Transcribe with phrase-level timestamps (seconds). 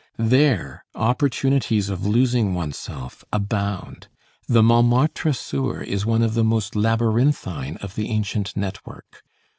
[0.17, 4.07] There opportunities of losing oneself abound.
[4.47, 9.21] The Montmartre sewer is one of the most labyrinthine of the ancient network.